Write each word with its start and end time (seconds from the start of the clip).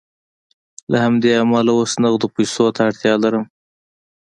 له 0.91 0.97
همدې 1.05 1.31
امله 1.43 1.71
اوس 1.77 1.91
نغدو 2.03 2.27
پیسو 2.35 2.65
ته 2.75 2.79
اړتیا 2.89 3.13
لرم 3.23 3.45